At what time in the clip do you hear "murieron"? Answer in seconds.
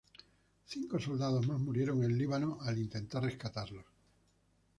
1.59-2.03